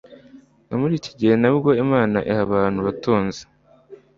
[0.67, 3.41] No muri iki gihe na bwo Imana iha abantu ubutunzi,